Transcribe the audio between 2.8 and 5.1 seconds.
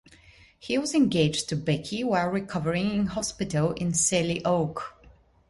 in hospital in Selly Oak.